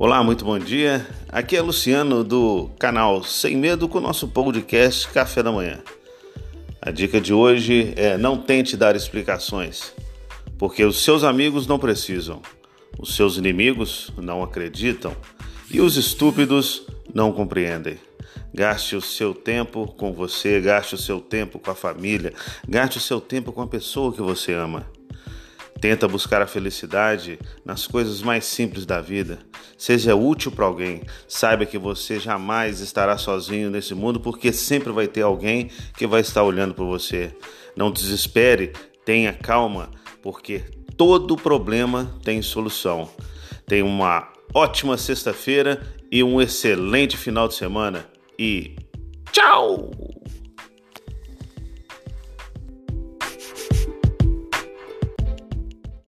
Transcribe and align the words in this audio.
Olá, 0.00 0.22
muito 0.22 0.44
bom 0.44 0.56
dia. 0.60 1.04
Aqui 1.28 1.56
é 1.56 1.60
Luciano 1.60 2.22
do 2.22 2.70
canal 2.78 3.24
Sem 3.24 3.56
Medo 3.56 3.88
com 3.88 3.98
o 3.98 4.00
nosso 4.00 4.28
podcast 4.28 5.08
Café 5.08 5.42
da 5.42 5.50
Manhã. 5.50 5.80
A 6.80 6.92
dica 6.92 7.20
de 7.20 7.34
hoje 7.34 7.94
é 7.96 8.16
não 8.16 8.38
tente 8.38 8.76
dar 8.76 8.94
explicações, 8.94 9.92
porque 10.56 10.84
os 10.84 11.02
seus 11.02 11.24
amigos 11.24 11.66
não 11.66 11.80
precisam, 11.80 12.40
os 12.96 13.16
seus 13.16 13.38
inimigos 13.38 14.12
não 14.16 14.40
acreditam 14.40 15.16
e 15.68 15.80
os 15.80 15.96
estúpidos 15.96 16.86
não 17.12 17.32
compreendem. 17.32 17.98
Gaste 18.54 18.94
o 18.94 19.00
seu 19.00 19.34
tempo 19.34 19.88
com 19.98 20.12
você, 20.12 20.60
gaste 20.60 20.94
o 20.94 20.98
seu 20.98 21.20
tempo 21.20 21.58
com 21.58 21.72
a 21.72 21.74
família, 21.74 22.32
gaste 22.68 22.98
o 22.98 23.00
seu 23.00 23.20
tempo 23.20 23.50
com 23.50 23.62
a 23.62 23.66
pessoa 23.66 24.12
que 24.12 24.22
você 24.22 24.52
ama. 24.52 24.86
Tenta 25.80 26.08
buscar 26.08 26.42
a 26.42 26.46
felicidade 26.46 27.38
nas 27.64 27.86
coisas 27.86 28.20
mais 28.20 28.44
simples 28.44 28.84
da 28.84 29.00
vida. 29.00 29.38
Seja 29.76 30.16
útil 30.16 30.50
para 30.50 30.66
alguém. 30.66 31.02
Saiba 31.28 31.64
que 31.64 31.78
você 31.78 32.18
jamais 32.18 32.80
estará 32.80 33.16
sozinho 33.16 33.70
nesse 33.70 33.94
mundo, 33.94 34.18
porque 34.18 34.52
sempre 34.52 34.92
vai 34.92 35.06
ter 35.06 35.22
alguém 35.22 35.70
que 35.96 36.06
vai 36.06 36.20
estar 36.20 36.42
olhando 36.42 36.74
por 36.74 36.86
você. 36.86 37.32
Não 37.76 37.92
desespere, 37.92 38.72
tenha 39.04 39.32
calma, 39.32 39.90
porque 40.20 40.64
todo 40.96 41.36
problema 41.36 42.12
tem 42.24 42.42
solução. 42.42 43.08
Tenha 43.66 43.84
uma 43.84 44.32
ótima 44.52 44.96
sexta-feira 44.96 45.80
e 46.10 46.24
um 46.24 46.40
excelente 46.40 47.16
final 47.16 47.46
de 47.46 47.54
semana. 47.54 48.04
E 48.36 48.74
tchau! 49.30 50.07